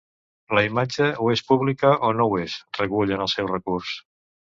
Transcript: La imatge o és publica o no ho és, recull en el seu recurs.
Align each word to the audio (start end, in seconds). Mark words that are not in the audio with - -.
La 0.57 0.63
imatge 0.67 1.09
o 1.27 1.27
és 1.35 1.45
publica 1.51 1.93
o 2.09 2.11
no 2.23 2.29
ho 2.33 2.43
és, 2.49 2.59
recull 2.83 3.19
en 3.19 3.27
el 3.29 3.35
seu 3.39 3.55
recurs. 3.57 3.97